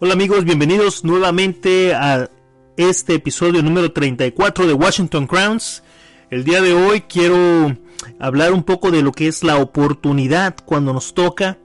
Hola 0.00 0.12
amigos, 0.12 0.44
bienvenidos 0.44 1.02
nuevamente 1.02 1.92
a 1.92 2.30
este 2.76 3.14
episodio 3.14 3.64
número 3.64 3.90
34 3.90 4.68
de 4.68 4.72
Washington 4.72 5.26
Crowns. 5.26 5.82
El 6.30 6.44
día 6.44 6.62
de 6.62 6.72
hoy 6.72 7.00
quiero 7.00 7.76
hablar 8.20 8.52
un 8.52 8.62
poco 8.62 8.92
de 8.92 9.02
lo 9.02 9.10
que 9.10 9.26
es 9.26 9.42
la 9.42 9.56
oportunidad 9.56 10.54
cuando 10.64 10.92
nos 10.92 11.14
toca, 11.14 11.58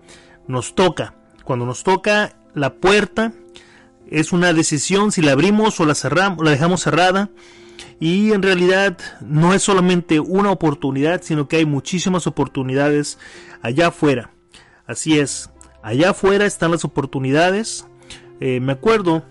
nos 0.47 0.73
toca. 0.73 1.13
Cuando 1.43 1.67
nos 1.67 1.83
toca 1.83 2.35
la 2.55 2.73
puerta 2.73 3.33
es 4.09 4.33
una 4.33 4.51
decisión 4.51 5.11
si 5.11 5.21
la 5.21 5.33
abrimos 5.33 5.79
o 5.79 5.85
la 5.85 5.93
cerramos, 5.93 6.43
la 6.43 6.49
dejamos 6.49 6.81
cerrada. 6.81 7.29
Y 7.99 8.31
en 8.31 8.41
realidad 8.41 8.97
no 9.21 9.53
es 9.53 9.61
solamente 9.61 10.19
una 10.19 10.49
oportunidad, 10.49 11.21
sino 11.21 11.47
que 11.47 11.57
hay 11.57 11.67
muchísimas 11.67 12.25
oportunidades 12.25 13.19
allá 13.61 13.89
afuera. 13.89 14.31
Así 14.87 15.19
es, 15.19 15.51
allá 15.83 16.09
afuera 16.09 16.47
están 16.47 16.71
las 16.71 16.83
oportunidades. 16.83 17.85
Eh, 18.45 18.59
me 18.59 18.73
acuerdo 18.73 19.23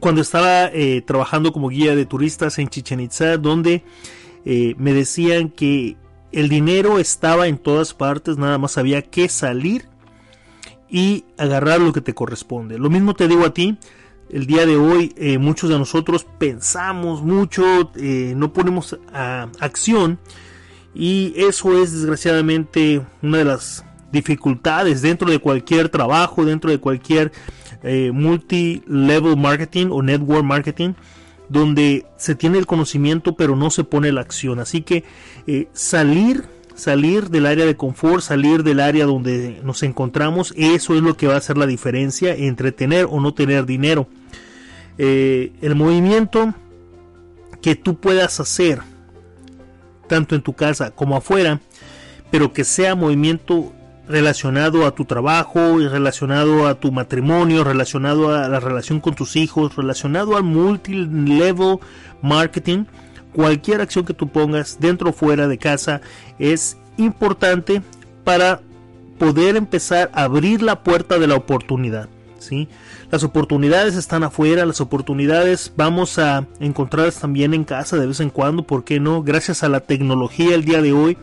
cuando 0.00 0.22
estaba 0.22 0.68
eh, 0.72 1.02
trabajando 1.02 1.52
como 1.52 1.68
guía 1.68 1.94
de 1.94 2.06
turistas 2.06 2.58
en 2.58 2.68
Chichen 2.68 3.00
Itza, 3.00 3.36
donde 3.36 3.84
eh, 4.46 4.74
me 4.78 4.94
decían 4.94 5.50
que 5.50 5.98
el 6.32 6.48
dinero 6.48 6.98
estaba 6.98 7.48
en 7.48 7.58
todas 7.58 7.92
partes, 7.92 8.38
nada 8.38 8.56
más 8.56 8.78
había 8.78 9.02
que 9.02 9.28
salir 9.28 9.88
y 10.88 11.26
agarrar 11.36 11.82
lo 11.82 11.92
que 11.92 12.00
te 12.00 12.14
corresponde. 12.14 12.78
Lo 12.78 12.88
mismo 12.88 13.12
te 13.12 13.28
digo 13.28 13.44
a 13.44 13.52
ti, 13.52 13.76
el 14.30 14.46
día 14.46 14.64
de 14.64 14.78
hoy 14.78 15.14
muchos 15.38 15.68
de 15.68 15.78
nosotros 15.78 16.26
pensamos 16.38 17.20
mucho, 17.20 17.92
no 17.94 18.52
ponemos 18.54 18.98
a 19.12 19.48
acción 19.60 20.18
y 20.94 21.34
eso 21.36 21.78
es 21.78 21.92
desgraciadamente 21.92 23.02
una 23.20 23.38
de 23.38 23.44
las 23.44 23.84
dificultades 24.10 25.02
dentro 25.02 25.30
de 25.30 25.40
cualquier 25.40 25.90
trabajo, 25.90 26.46
dentro 26.46 26.70
de 26.70 26.78
cualquier 26.78 27.30
eh, 27.84 28.10
multi-level 28.12 29.36
marketing 29.36 29.88
o 29.90 30.02
network 30.02 30.44
marketing 30.44 30.94
donde 31.48 32.06
se 32.16 32.34
tiene 32.34 32.58
el 32.58 32.66
conocimiento 32.66 33.36
pero 33.36 33.54
no 33.54 33.70
se 33.70 33.84
pone 33.84 34.10
la 34.12 34.22
acción. 34.22 34.58
Así 34.58 34.82
que 34.82 35.04
salir 35.72 36.44
salir 36.74 37.30
del 37.30 37.46
área 37.46 37.64
de 37.64 37.76
confort, 37.76 38.22
salir 38.22 38.62
del 38.62 38.80
área 38.80 39.06
donde 39.06 39.60
nos 39.62 39.82
encontramos, 39.82 40.52
eso 40.56 40.94
es 40.94 41.02
lo 41.02 41.16
que 41.16 41.26
va 41.26 41.34
a 41.34 41.38
hacer 41.38 41.56
la 41.56 41.66
diferencia 41.66 42.34
entre 42.34 42.72
tener 42.72 43.06
o 43.08 43.20
no 43.20 43.32
tener 43.32 43.64
dinero. 43.64 44.08
Eh, 44.98 45.52
el 45.62 45.74
movimiento 45.74 46.54
que 47.62 47.76
tú 47.76 47.96
puedas 47.96 48.40
hacer, 48.40 48.80
tanto 50.08 50.34
en 50.34 50.42
tu 50.42 50.52
casa 50.52 50.90
como 50.90 51.16
afuera, 51.16 51.60
pero 52.30 52.52
que 52.52 52.64
sea 52.64 52.94
movimiento 52.94 53.72
relacionado 54.08 54.86
a 54.86 54.94
tu 54.94 55.04
trabajo, 55.04 55.78
relacionado 55.78 56.66
a 56.66 56.74
tu 56.74 56.92
matrimonio, 56.92 57.64
relacionado 57.64 58.34
a 58.34 58.48
la 58.48 58.60
relación 58.60 59.00
con 59.00 59.14
tus 59.14 59.36
hijos, 59.36 59.76
relacionado 59.76 60.36
al 60.36 60.42
multi-level 60.42 61.78
marketing, 62.22 62.84
cualquier 63.32 63.80
acción 63.80 64.04
que 64.04 64.14
tú 64.14 64.28
pongas 64.28 64.78
dentro 64.78 65.10
o 65.10 65.12
fuera 65.12 65.48
de 65.48 65.58
casa 65.58 66.00
es 66.38 66.76
importante 66.96 67.82
para 68.24 68.60
poder 69.18 69.56
empezar 69.56 70.10
a 70.12 70.24
abrir 70.24 70.62
la 70.62 70.82
puerta 70.82 71.18
de 71.18 71.26
la 71.26 71.36
oportunidad. 71.36 72.08
¿sí? 72.38 72.68
Las 73.14 73.22
oportunidades 73.22 73.94
están 73.94 74.24
afuera, 74.24 74.66
las 74.66 74.80
oportunidades 74.80 75.72
vamos 75.76 76.18
a 76.18 76.48
encontrarlas 76.58 77.20
también 77.20 77.54
en 77.54 77.62
casa 77.62 77.96
de 77.96 78.08
vez 78.08 78.18
en 78.18 78.28
cuando, 78.28 78.64
¿por 78.64 78.82
qué 78.82 78.98
no? 78.98 79.22
Gracias 79.22 79.62
a 79.62 79.68
la 79.68 79.78
tecnología 79.78 80.56
el 80.56 80.64
día 80.64 80.82
de 80.82 80.92
hoy 80.92 81.16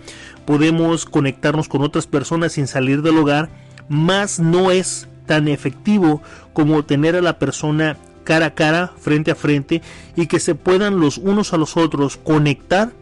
podemos 0.46 1.06
conectarnos 1.06 1.68
con 1.68 1.82
otras 1.82 2.08
personas 2.08 2.54
sin 2.54 2.68
salir 2.68 3.02
del 3.02 3.18
hogar, 3.18 3.50
más 3.90 4.40
no 4.40 4.72
es 4.72 5.10
tan 5.26 5.50
efectivo 5.50 6.22
como 6.54 6.86
tener 6.86 7.18
a 7.18 7.22
la 7.22 7.40
persona 7.40 7.98
cara 8.24 8.46
a 8.46 8.56
cara, 8.56 8.94
frente 8.98 9.32
a 9.32 9.36
frente, 9.36 9.82
y 10.16 10.28
que 10.28 10.40
se 10.40 10.56
puedan 10.56 11.02
los 11.02 11.18
unos 11.18 11.52
a 11.52 11.58
los 11.58 11.76
otros 11.76 12.16
conectar 12.16 12.94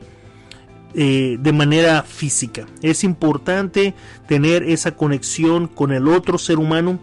eh, 0.96 1.38
de 1.40 1.54
manera 1.54 2.02
física. 2.02 2.66
Es 2.82 3.04
importante 3.04 3.94
tener 4.28 4.64
esa 4.64 4.96
conexión 4.96 5.68
con 5.68 5.92
el 5.92 6.08
otro 6.08 6.40
ser 6.40 6.58
humano 6.58 6.98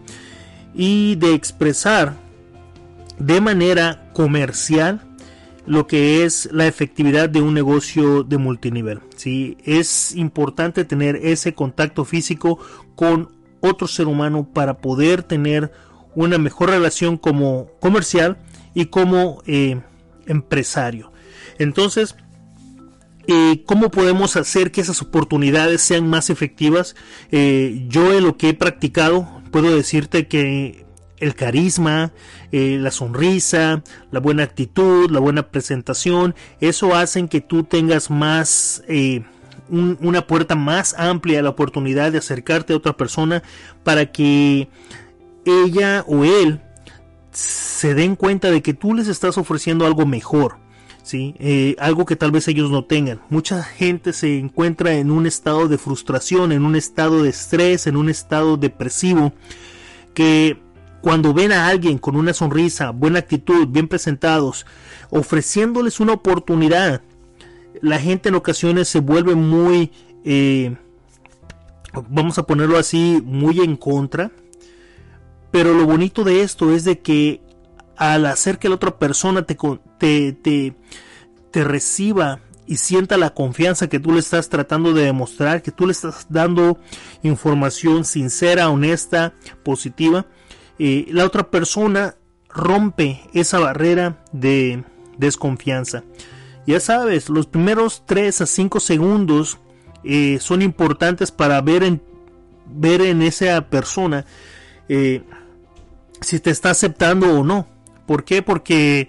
y 0.76 1.16
de 1.16 1.34
expresar 1.34 2.14
de 3.18 3.40
manera 3.40 4.10
comercial 4.12 5.00
lo 5.66 5.86
que 5.86 6.24
es 6.24 6.48
la 6.52 6.66
efectividad 6.66 7.28
de 7.28 7.42
un 7.42 7.54
negocio 7.54 8.22
de 8.22 8.38
multinivel. 8.38 9.00
¿sí? 9.16 9.56
Es 9.64 10.14
importante 10.14 10.84
tener 10.84 11.16
ese 11.16 11.54
contacto 11.54 12.04
físico 12.04 12.58
con 12.94 13.30
otro 13.60 13.88
ser 13.88 14.06
humano 14.06 14.48
para 14.52 14.78
poder 14.78 15.22
tener 15.22 15.72
una 16.14 16.38
mejor 16.38 16.70
relación 16.70 17.16
como 17.16 17.68
comercial 17.80 18.38
y 18.74 18.86
como 18.86 19.42
eh, 19.46 19.80
empresario. 20.26 21.12
Entonces, 21.58 22.16
eh, 23.26 23.64
¿cómo 23.66 23.90
podemos 23.90 24.36
hacer 24.36 24.70
que 24.70 24.80
esas 24.80 25.02
oportunidades 25.02 25.80
sean 25.80 26.08
más 26.08 26.30
efectivas? 26.30 26.94
Eh, 27.32 27.86
yo 27.88 28.12
en 28.12 28.24
lo 28.24 28.36
que 28.36 28.50
he 28.50 28.54
practicado, 28.54 29.35
puedo 29.56 29.74
decirte 29.74 30.28
que 30.28 30.84
el 31.16 31.34
carisma, 31.34 32.12
la 32.52 32.90
sonrisa, 32.90 33.82
la 34.10 34.20
buena 34.20 34.42
actitud, 34.42 35.10
la 35.10 35.18
buena 35.18 35.48
presentación, 35.50 36.34
eso 36.60 36.94
hacen 36.94 37.26
que 37.26 37.40
tú 37.40 37.64
tengas 37.64 38.10
más... 38.10 38.82
una 39.70 40.26
puerta 40.26 40.56
más 40.56 40.94
amplia 40.98 41.38
a 41.38 41.42
la 41.42 41.48
oportunidad 41.48 42.12
de 42.12 42.18
acercarte 42.18 42.74
a 42.74 42.76
otra 42.76 42.98
persona 42.98 43.42
para 43.82 44.12
que 44.12 44.68
ella 45.46 46.04
o 46.06 46.24
él 46.26 46.60
se 47.32 47.94
den 47.94 48.14
cuenta 48.14 48.50
de 48.50 48.60
que 48.60 48.74
tú 48.74 48.92
les 48.92 49.08
estás 49.08 49.38
ofreciendo 49.38 49.86
algo 49.86 50.04
mejor. 50.04 50.58
Eh, 51.12 51.76
algo 51.78 52.04
que 52.04 52.16
tal 52.16 52.32
vez 52.32 52.48
ellos 52.48 52.70
no 52.70 52.84
tengan. 52.84 53.20
Mucha 53.30 53.62
gente 53.62 54.12
se 54.12 54.38
encuentra 54.38 54.94
en 54.94 55.10
un 55.10 55.26
estado 55.26 55.68
de 55.68 55.78
frustración, 55.78 56.52
en 56.52 56.64
un 56.64 56.76
estado 56.76 57.22
de 57.22 57.30
estrés, 57.30 57.86
en 57.86 57.96
un 57.96 58.08
estado 58.08 58.56
depresivo, 58.56 59.32
que 60.14 60.58
cuando 61.02 61.32
ven 61.32 61.52
a 61.52 61.68
alguien 61.68 61.98
con 61.98 62.16
una 62.16 62.32
sonrisa, 62.32 62.90
buena 62.90 63.20
actitud, 63.20 63.68
bien 63.68 63.86
presentados, 63.86 64.66
ofreciéndoles 65.10 66.00
una 66.00 66.14
oportunidad, 66.14 67.02
la 67.80 67.98
gente 67.98 68.28
en 68.30 68.34
ocasiones 68.34 68.88
se 68.88 69.00
vuelve 69.00 69.34
muy, 69.34 69.92
eh, 70.24 70.74
vamos 72.08 72.38
a 72.38 72.46
ponerlo 72.46 72.78
así, 72.78 73.22
muy 73.24 73.60
en 73.60 73.76
contra 73.76 74.32
pero 75.56 75.72
lo 75.72 75.86
bonito 75.86 76.22
de 76.22 76.42
esto 76.42 76.70
es 76.70 76.84
de 76.84 76.98
que 76.98 77.40
al 77.96 78.26
hacer 78.26 78.58
que 78.58 78.68
la 78.68 78.76
otra 78.76 78.98
persona 78.98 79.42
te, 79.42 79.56
te, 79.98 80.74
te, 81.50 81.64
reciba 81.64 82.40
y 82.66 82.76
sienta 82.76 83.16
la 83.16 83.30
confianza 83.30 83.88
que 83.88 84.00
tú 84.00 84.12
le 84.12 84.18
estás 84.18 84.48
tratando 84.48 84.92
de 84.92 85.04
demostrar, 85.04 85.62
que 85.62 85.70
tú 85.70 85.86
le 85.86 85.92
estás 85.92 86.26
dando 86.28 86.78
información 87.22 88.04
sincera, 88.04 88.68
honesta, 88.68 89.34
positiva, 89.62 90.26
eh, 90.78 91.06
la 91.10 91.24
otra 91.24 91.50
persona 91.50 92.16
rompe 92.48 93.22
esa 93.32 93.58
barrera 93.58 94.22
de 94.32 94.84
desconfianza. 95.16 96.04
Ya 96.66 96.80
sabes, 96.80 97.28
los 97.28 97.46
primeros 97.46 98.02
3 98.06 98.40
a 98.40 98.46
5 98.46 98.80
segundos 98.80 99.58
eh, 100.02 100.38
son 100.40 100.62
importantes 100.62 101.30
para 101.30 101.60
ver 101.60 101.84
en, 101.84 102.02
ver 102.66 103.00
en 103.00 103.22
esa 103.22 103.60
persona 103.68 104.24
eh, 104.88 105.22
si 106.20 106.40
te 106.40 106.50
está 106.50 106.70
aceptando 106.70 107.38
o 107.38 107.44
no. 107.44 107.66
¿Por 108.06 108.24
qué? 108.24 108.42
Porque, 108.42 109.08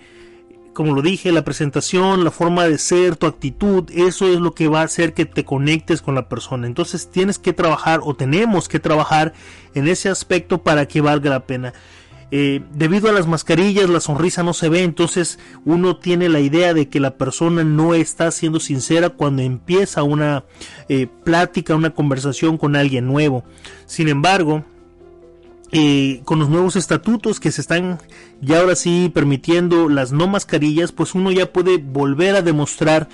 como 0.73 0.93
lo 0.93 1.01
dije, 1.01 1.31
la 1.31 1.43
presentación, 1.43 2.23
la 2.23 2.31
forma 2.31 2.67
de 2.67 2.77
ser, 2.77 3.15
tu 3.15 3.25
actitud, 3.25 3.89
eso 3.91 4.27
es 4.27 4.39
lo 4.39 4.53
que 4.53 4.67
va 4.67 4.81
a 4.81 4.85
hacer 4.85 5.13
que 5.13 5.25
te 5.25 5.45
conectes 5.45 6.01
con 6.01 6.15
la 6.15 6.27
persona. 6.29 6.67
Entonces 6.67 7.09
tienes 7.09 7.39
que 7.39 7.53
trabajar 7.53 8.01
o 8.03 8.15
tenemos 8.15 8.67
que 8.67 8.79
trabajar 8.79 9.33
en 9.73 9.87
ese 9.87 10.09
aspecto 10.09 10.63
para 10.63 10.87
que 10.87 11.01
valga 11.01 11.29
la 11.29 11.45
pena. 11.45 11.73
Eh, 12.29 12.61
debido 12.73 13.09
a 13.09 13.13
las 13.13 13.25
mascarillas 13.25 13.89
la 13.89 14.01
sonrisa 14.01 14.43
no 14.43 14.53
se 14.53 14.67
ve, 14.67 14.83
entonces 14.83 15.39
uno 15.63 15.95
tiene 15.95 16.27
la 16.27 16.41
idea 16.41 16.73
de 16.73 16.89
que 16.89 16.99
la 16.99 17.15
persona 17.15 17.63
no 17.63 17.93
está 17.93 18.31
siendo 18.31 18.59
sincera 18.59 19.09
cuando 19.09 19.43
empieza 19.43 20.03
una 20.03 20.43
eh, 20.89 21.07
plática, 21.23 21.73
una 21.73 21.91
conversación 21.91 22.57
con 22.57 22.75
alguien 22.75 23.07
nuevo. 23.07 23.45
Sin 23.85 24.09
embargo, 24.09 24.65
con 26.23 26.39
los 26.39 26.49
nuevos 26.49 26.75
estatutos 26.75 27.39
que 27.39 27.51
se 27.51 27.61
están 27.61 27.99
ya 28.41 28.59
ahora 28.59 28.75
sí 28.75 29.11
permitiendo 29.13 29.89
las 29.89 30.11
no 30.11 30.27
mascarillas, 30.27 30.91
pues 30.91 31.13
uno 31.13 31.31
ya 31.31 31.51
puede 31.51 31.77
volver 31.77 32.35
a 32.35 32.41
demostrar 32.41 33.09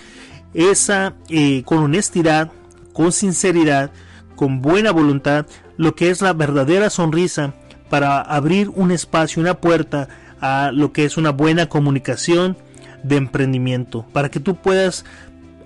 esa 0.53 1.15
eh, 1.29 1.63
con 1.65 1.79
honestidad, 1.79 2.51
con 2.94 3.11
sinceridad, 3.11 3.91
con 4.35 4.61
buena 4.61 4.91
voluntad, 4.91 5.45
lo 5.77 5.95
que 5.95 6.09
es 6.09 6.21
la 6.21 6.33
verdadera 6.33 6.89
sonrisa 6.89 7.53
para 7.89 8.21
abrir 8.21 8.69
un 8.69 8.91
espacio, 8.91 9.41
una 9.41 9.56
puerta 9.56 10.07
a 10.41 10.71
lo 10.71 10.91
que 10.91 11.06
es 11.06 11.17
una 11.17 11.31
buena 11.31 11.69
comunicación 11.69 12.57
de 13.03 13.17
emprendimiento, 13.17 14.06
para 14.13 14.29
que 14.29 14.39
tú 14.39 14.56
puedas 14.56 15.06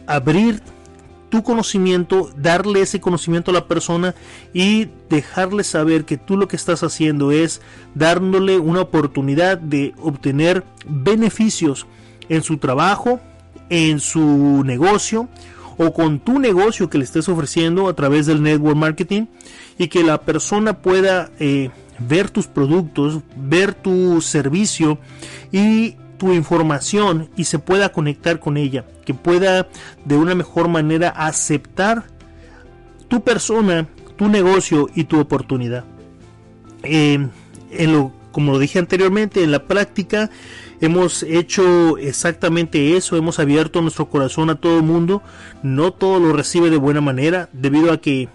abrir 0.07 0.61
tu 1.29 1.43
conocimiento, 1.43 2.29
darle 2.37 2.81
ese 2.81 2.99
conocimiento 2.99 3.51
a 3.51 3.53
la 3.53 3.67
persona 3.67 4.15
y 4.53 4.87
dejarle 5.09 5.63
saber 5.63 6.05
que 6.05 6.17
tú 6.17 6.37
lo 6.37 6.47
que 6.47 6.55
estás 6.55 6.83
haciendo 6.83 7.31
es 7.31 7.61
dándole 7.95 8.57
una 8.57 8.81
oportunidad 8.81 9.57
de 9.57 9.93
obtener 10.01 10.63
beneficios 10.87 11.85
en 12.29 12.43
su 12.43 12.57
trabajo, 12.57 13.19
en 13.69 13.99
su 13.99 14.63
negocio 14.65 15.27
o 15.77 15.93
con 15.93 16.19
tu 16.19 16.39
negocio 16.39 16.89
que 16.89 16.97
le 16.97 17.03
estés 17.03 17.29
ofreciendo 17.29 17.87
a 17.87 17.93
través 17.93 18.25
del 18.25 18.41
network 18.41 18.75
marketing 18.75 19.25
y 19.77 19.87
que 19.87 20.03
la 20.03 20.21
persona 20.21 20.81
pueda 20.81 21.29
eh, 21.39 21.69
ver 21.99 22.29
tus 22.29 22.47
productos, 22.47 23.19
ver 23.35 23.73
tu 23.73 24.21
servicio 24.21 24.97
y 25.51 25.95
tu 26.17 26.33
información 26.33 27.29
y 27.35 27.45
se 27.45 27.59
pueda 27.59 27.89
conectar 27.89 28.39
con 28.39 28.57
ella, 28.57 28.85
que 29.05 29.13
pueda 29.13 29.67
de 30.05 30.17
una 30.17 30.35
mejor 30.35 30.67
manera 30.67 31.09
aceptar 31.09 32.05
tu 33.07 33.23
persona, 33.23 33.87
tu 34.15 34.27
negocio 34.27 34.89
y 34.95 35.05
tu 35.05 35.19
oportunidad. 35.19 35.85
Eh, 36.83 37.27
en 37.71 37.91
lo, 37.91 38.11
como 38.31 38.51
lo 38.51 38.59
dije 38.59 38.79
anteriormente, 38.79 39.43
en 39.43 39.51
la 39.51 39.65
práctica 39.65 40.29
hemos 40.81 41.23
hecho 41.23 41.97
exactamente 41.97 42.95
eso, 42.95 43.17
hemos 43.17 43.39
abierto 43.39 43.81
nuestro 43.81 44.09
corazón 44.09 44.49
a 44.49 44.55
todo 44.55 44.77
el 44.77 44.83
mundo, 44.83 45.21
no 45.63 45.91
todo 45.91 46.19
lo 46.19 46.33
recibe 46.33 46.69
de 46.69 46.77
buena 46.77 47.01
manera, 47.01 47.49
debido 47.53 47.91
a 47.91 47.97
que 47.97 48.29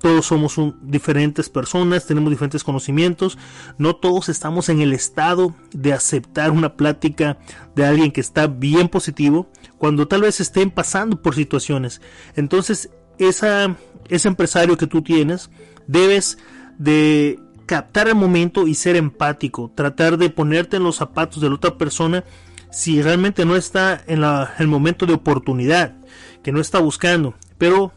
todos 0.00 0.26
somos 0.26 0.58
diferentes 0.82 1.48
personas, 1.48 2.06
tenemos 2.06 2.30
diferentes 2.30 2.64
conocimientos, 2.64 3.38
no 3.78 3.94
todos 3.96 4.28
estamos 4.28 4.68
en 4.68 4.80
el 4.80 4.92
estado 4.92 5.54
de 5.72 5.92
aceptar 5.92 6.50
una 6.50 6.74
plática 6.74 7.38
de 7.76 7.84
alguien 7.84 8.10
que 8.10 8.20
está 8.20 8.46
bien 8.46 8.88
positivo, 8.88 9.48
cuando 9.78 10.08
tal 10.08 10.22
vez 10.22 10.40
estén 10.40 10.70
pasando 10.70 11.20
por 11.20 11.34
situaciones. 11.34 12.00
Entonces, 12.34 12.90
ese 13.18 13.76
empresario 14.08 14.76
que 14.76 14.86
tú 14.86 15.02
tienes, 15.02 15.50
debes 15.86 16.38
de 16.78 17.38
captar 17.66 18.08
el 18.08 18.14
momento 18.14 18.66
y 18.66 18.74
ser 18.74 18.96
empático, 18.96 19.70
tratar 19.74 20.16
de 20.16 20.30
ponerte 20.30 20.78
en 20.78 20.82
los 20.82 20.96
zapatos 20.96 21.42
de 21.42 21.48
la 21.48 21.54
otra 21.56 21.76
persona 21.76 22.24
si 22.72 23.02
realmente 23.02 23.44
no 23.44 23.54
está 23.54 24.02
en 24.06 24.22
el 24.58 24.66
momento 24.68 25.04
de 25.04 25.12
oportunidad, 25.12 25.96
que 26.42 26.52
no 26.52 26.60
está 26.60 26.78
buscando, 26.78 27.34
pero 27.58 27.92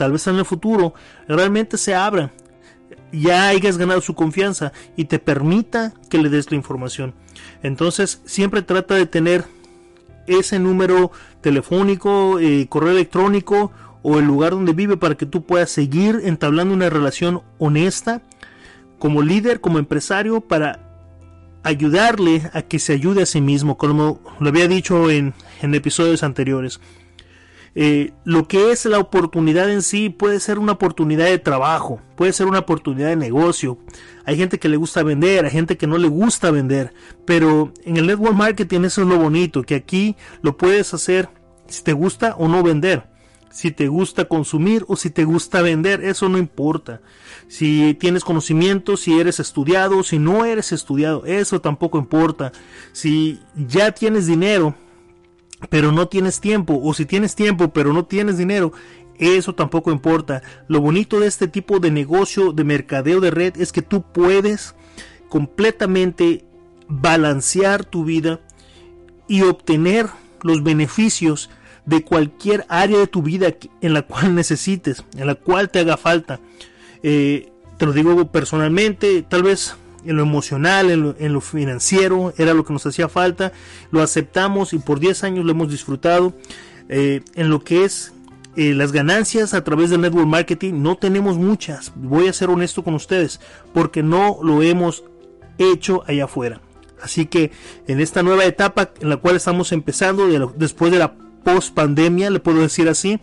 tal 0.00 0.12
vez 0.12 0.26
en 0.28 0.36
el 0.36 0.46
futuro 0.46 0.94
realmente 1.28 1.76
se 1.76 1.94
abra, 1.94 2.32
ya 3.12 3.48
hayas 3.48 3.76
ganado 3.76 4.00
su 4.00 4.14
confianza 4.14 4.72
y 4.96 5.04
te 5.04 5.18
permita 5.18 5.92
que 6.08 6.16
le 6.16 6.30
des 6.30 6.50
la 6.50 6.56
información. 6.56 7.12
Entonces 7.62 8.22
siempre 8.24 8.62
trata 8.62 8.94
de 8.94 9.04
tener 9.04 9.44
ese 10.26 10.58
número 10.58 11.10
telefónico, 11.42 12.38
eh, 12.38 12.66
correo 12.70 12.92
electrónico 12.92 13.72
o 14.00 14.18
el 14.18 14.24
lugar 14.24 14.52
donde 14.52 14.72
vive 14.72 14.96
para 14.96 15.16
que 15.16 15.26
tú 15.26 15.44
puedas 15.44 15.70
seguir 15.70 16.22
entablando 16.24 16.72
una 16.72 16.88
relación 16.88 17.42
honesta 17.58 18.22
como 18.98 19.20
líder, 19.20 19.60
como 19.60 19.78
empresario, 19.78 20.40
para 20.40 20.78
ayudarle 21.62 22.50
a 22.54 22.62
que 22.62 22.78
se 22.78 22.94
ayude 22.94 23.24
a 23.24 23.26
sí 23.26 23.42
mismo, 23.42 23.76
como 23.76 24.18
lo 24.40 24.48
había 24.48 24.66
dicho 24.66 25.10
en, 25.10 25.34
en 25.60 25.74
episodios 25.74 26.22
anteriores. 26.22 26.80
Eh, 27.74 28.12
lo 28.24 28.48
que 28.48 28.72
es 28.72 28.84
la 28.86 28.98
oportunidad 28.98 29.70
en 29.70 29.82
sí 29.82 30.10
puede 30.10 30.40
ser 30.40 30.58
una 30.58 30.72
oportunidad 30.72 31.26
de 31.26 31.38
trabajo, 31.38 32.00
puede 32.16 32.32
ser 32.32 32.46
una 32.46 32.58
oportunidad 32.60 33.08
de 33.08 33.16
negocio. 33.16 33.78
Hay 34.24 34.36
gente 34.36 34.58
que 34.58 34.68
le 34.68 34.76
gusta 34.76 35.02
vender, 35.02 35.44
hay 35.44 35.50
gente 35.50 35.76
que 35.76 35.86
no 35.86 35.96
le 35.96 36.08
gusta 36.08 36.50
vender, 36.50 36.92
pero 37.24 37.72
en 37.84 37.96
el 37.96 38.06
network 38.06 38.34
marketing 38.34 38.80
eso 38.84 39.02
es 39.02 39.08
lo 39.08 39.18
bonito, 39.18 39.62
que 39.62 39.76
aquí 39.76 40.16
lo 40.42 40.56
puedes 40.56 40.92
hacer 40.94 41.28
si 41.68 41.84
te 41.84 41.92
gusta 41.92 42.34
o 42.36 42.48
no 42.48 42.62
vender, 42.64 43.04
si 43.50 43.70
te 43.70 43.86
gusta 43.86 44.24
consumir 44.24 44.84
o 44.88 44.96
si 44.96 45.10
te 45.10 45.24
gusta 45.24 45.62
vender, 45.62 46.04
eso 46.04 46.28
no 46.28 46.38
importa. 46.38 47.00
Si 47.48 47.94
tienes 47.94 48.24
conocimiento, 48.24 48.96
si 48.96 49.18
eres 49.18 49.40
estudiado, 49.40 50.02
si 50.04 50.18
no 50.18 50.44
eres 50.44 50.70
estudiado, 50.70 51.24
eso 51.26 51.60
tampoco 51.60 51.98
importa. 51.98 52.52
Si 52.92 53.40
ya 53.56 53.90
tienes 53.92 54.26
dinero, 54.26 54.76
pero 55.68 55.92
no 55.92 56.08
tienes 56.08 56.40
tiempo, 56.40 56.80
o 56.82 56.94
si 56.94 57.06
tienes 57.06 57.34
tiempo 57.34 57.72
pero 57.72 57.92
no 57.92 58.04
tienes 58.04 58.38
dinero, 58.38 58.72
eso 59.18 59.54
tampoco 59.54 59.92
importa. 59.92 60.42
Lo 60.66 60.80
bonito 60.80 61.20
de 61.20 61.26
este 61.26 61.46
tipo 61.46 61.78
de 61.78 61.90
negocio 61.90 62.52
de 62.52 62.64
mercadeo 62.64 63.20
de 63.20 63.30
red 63.30 63.60
es 63.60 63.70
que 63.72 63.82
tú 63.82 64.02
puedes 64.02 64.74
completamente 65.28 66.44
balancear 66.88 67.84
tu 67.84 68.04
vida 68.04 68.40
y 69.28 69.42
obtener 69.42 70.08
los 70.42 70.62
beneficios 70.62 71.50
de 71.84 72.02
cualquier 72.02 72.64
área 72.68 72.98
de 72.98 73.06
tu 73.06 73.22
vida 73.22 73.54
en 73.80 73.94
la 73.94 74.02
cual 74.02 74.34
necesites, 74.34 75.04
en 75.16 75.26
la 75.26 75.34
cual 75.34 75.70
te 75.70 75.80
haga 75.80 75.96
falta. 75.96 76.40
Eh, 77.02 77.52
te 77.76 77.86
lo 77.86 77.92
digo 77.92 78.30
personalmente, 78.30 79.22
tal 79.22 79.42
vez 79.42 79.76
en 80.04 80.16
lo 80.16 80.22
emocional, 80.22 80.90
en 80.90 81.32
lo, 81.32 81.40
financiero, 81.40 82.32
era 82.38 82.54
lo 82.54 82.64
que 82.64 82.72
nos 82.72 82.86
hacía 82.86 83.08
falta, 83.08 83.52
lo 83.90 84.02
aceptamos 84.02 84.72
y 84.72 84.78
por 84.78 85.00
10 85.00 85.24
años 85.24 85.44
lo 85.44 85.52
hemos 85.52 85.70
disfrutado. 85.70 86.34
Eh, 86.88 87.22
en 87.34 87.50
lo 87.50 87.62
que 87.62 87.84
es 87.84 88.12
eh, 88.56 88.74
las 88.74 88.90
ganancias 88.90 89.54
a 89.54 89.62
través 89.62 89.90
del 89.90 90.00
network 90.00 90.26
marketing, 90.26 90.82
no 90.82 90.96
tenemos 90.96 91.36
muchas, 91.36 91.92
voy 91.94 92.26
a 92.26 92.32
ser 92.32 92.50
honesto 92.50 92.82
con 92.82 92.94
ustedes, 92.94 93.40
porque 93.72 94.02
no 94.02 94.38
lo 94.42 94.62
hemos 94.62 95.04
hecho 95.58 96.02
allá 96.06 96.24
afuera. 96.24 96.60
Así 97.00 97.26
que 97.26 97.52
en 97.86 98.00
esta 98.00 98.22
nueva 98.22 98.44
etapa 98.44 98.90
en 99.00 99.08
la 99.08 99.16
cual 99.16 99.36
estamos 99.36 99.72
empezando, 99.72 100.26
después 100.56 100.92
de 100.92 100.98
la 100.98 101.14
post 101.44 101.74
pandemia, 101.74 102.30
le 102.30 102.40
puedo 102.40 102.60
decir 102.60 102.88
así, 102.88 103.20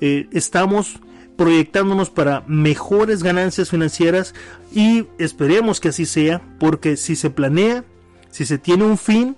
eh, 0.00 0.28
estamos 0.32 1.00
proyectándonos 1.38 2.10
para 2.10 2.42
mejores 2.48 3.22
ganancias 3.22 3.70
financieras 3.70 4.34
y 4.74 5.06
esperemos 5.18 5.78
que 5.78 5.90
así 5.90 6.04
sea, 6.04 6.42
porque 6.58 6.96
si 6.96 7.14
se 7.14 7.30
planea, 7.30 7.84
si 8.32 8.44
se 8.44 8.58
tiene 8.58 8.82
un 8.82 8.98
fin, 8.98 9.36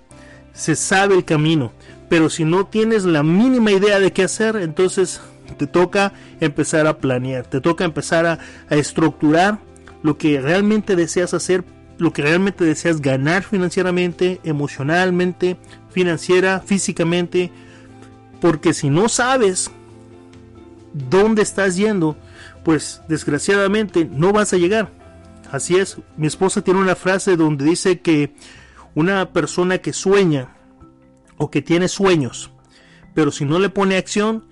se 0.51 0.75
sabe 0.75 1.13
el 1.13 1.25
camino. 1.25 1.71
Pero 2.09 2.31
si 2.31 2.43
no 2.43 2.65
tienes 2.65 3.05
la 3.05 3.21
mínima 3.21 3.71
idea 3.71 3.99
de 3.99 4.11
qué 4.11 4.23
hacer, 4.23 4.55
entonces 4.55 5.21
te 5.59 5.67
toca 5.67 6.13
empezar 6.39 6.87
a 6.87 6.97
planear, 6.97 7.45
te 7.45 7.61
toca 7.61 7.85
empezar 7.85 8.25
a, 8.25 8.39
estructurar 8.75 9.59
lo 10.01 10.17
que 10.17 10.41
realmente 10.41 10.95
deseas 10.95 11.35
hacer, 11.35 11.63
lo 11.99 12.13
que 12.13 12.23
realmente 12.23 12.65
deseas 12.65 12.99
ganar 12.99 13.43
financieramente, 13.43 14.41
emocionalmente, 14.43 15.57
financiera, 15.91 16.61
físicamente, 16.61 17.51
porque 18.39 18.73
si 18.73 18.89
no 18.89 19.07
sabes 19.07 19.69
dónde 20.93 21.41
estás 21.41 21.75
yendo, 21.75 22.17
pues 22.63 23.01
desgraciadamente 23.07 24.05
no 24.05 24.33
vas 24.33 24.53
a 24.53 24.57
llegar. 24.57 24.89
Así 25.51 25.77
es, 25.77 25.97
mi 26.17 26.27
esposa 26.27 26.61
tiene 26.61 26.79
una 26.79 26.95
frase 26.95 27.35
donde 27.35 27.65
dice 27.65 27.99
que 27.99 28.33
una 28.95 29.31
persona 29.33 29.79
que 29.79 29.93
sueña 29.93 30.55
o 31.37 31.49
que 31.49 31.61
tiene 31.61 31.87
sueños, 31.87 32.51
pero 33.13 33.31
si 33.31 33.45
no 33.45 33.59
le 33.59 33.69
pone 33.69 33.97
acción, 33.97 34.45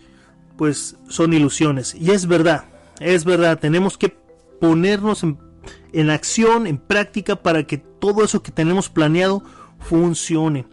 pues 0.57 0.97
son 1.07 1.33
ilusiones. 1.33 1.95
Y 1.95 2.11
es 2.11 2.27
verdad, 2.27 2.65
es 2.99 3.23
verdad, 3.23 3.59
tenemos 3.59 3.97
que 3.97 4.09
ponernos 4.59 5.23
en, 5.23 5.37
en 5.93 6.09
acción, 6.09 6.67
en 6.67 6.77
práctica, 6.77 7.37
para 7.37 7.63
que 7.63 7.77
todo 7.77 8.23
eso 8.23 8.43
que 8.43 8.51
tenemos 8.51 8.89
planeado 8.89 9.43
funcione. 9.79 10.65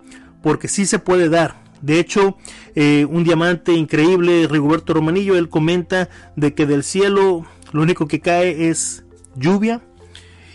Porque 0.43 0.69
sí 0.69 0.87
se 0.87 0.99
puede 0.99 1.29
dar, 1.29 1.63
de 1.83 1.99
hecho, 1.99 2.37
eh, 2.75 3.07
un 3.09 3.25
diamante 3.25 3.73
increíble, 3.73 4.49
Rigoberto 4.49 4.95
Romanillo, 4.95 5.37
él 5.37 5.49
comenta 5.49 6.09
de 6.37 6.55
que 6.55 6.67
del 6.67 6.83
cielo 6.83 7.47
lo 7.73 7.83
único 7.83 8.07
que 8.07 8.21
cae 8.21 8.69
es 8.69 9.05
lluvia 9.35 9.83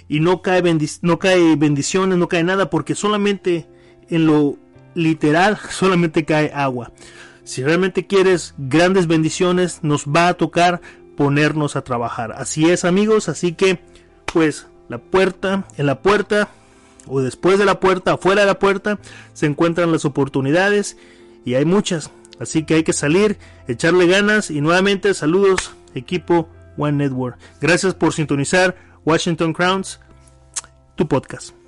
y 0.08 0.20
no 0.20 0.42
cae, 0.42 0.62
no 1.02 1.20
cae 1.20 1.56
bendiciones, 1.56 2.18
no 2.18 2.28
cae 2.28 2.44
nada, 2.44 2.70
porque 2.70 2.96
solamente 2.96 3.68
en 4.10 4.26
lo 4.26 4.58
literal, 4.94 5.58
solamente 5.70 6.26
cae 6.26 6.52
agua. 6.54 6.92
Si 7.44 7.64
realmente 7.64 8.08
quieres 8.08 8.54
grandes 8.58 9.08
bendiciones, 9.08 9.80
nos 9.84 10.06
va 10.06 10.28
a 10.28 10.34
tocar 10.36 10.82
ponernos 11.18 11.76
a 11.76 11.84
trabajar. 11.84 12.34
Así 12.34 12.70
es, 12.70 12.86
amigos, 12.86 13.30
así 13.30 13.54
que 13.54 13.80
pues 14.26 14.68
la 14.90 14.98
puerta, 14.98 15.66
en 15.78 15.86
la 15.86 16.02
puerta 16.02 16.50
o 17.08 17.22
después 17.22 17.60
de 17.60 17.66
la 17.66 17.80
puerta, 17.80 18.14
afuera 18.14 18.42
de 18.42 18.48
la 18.48 18.60
puerta, 18.60 19.00
se 19.34 19.46
encuentran 19.46 19.92
las 19.92 20.06
oportunidades 20.06 20.98
y 21.46 21.56
hay 21.56 21.66
muchas. 21.66 22.12
Así 22.40 22.64
que 22.64 22.76
hay 22.76 22.84
que 22.84 22.94
salir, 22.94 23.38
echarle 23.68 24.08
ganas 24.08 24.50
y 24.50 24.62
nuevamente 24.62 25.14
saludos 25.14 25.72
equipo 25.94 26.50
One 26.78 26.94
Network. 26.94 27.38
Gracias 27.60 27.94
por 27.94 28.14
sintonizar 28.14 28.76
Washington 29.06 29.54
Crowns, 29.54 30.00
tu 30.96 31.08
podcast. 31.08 31.61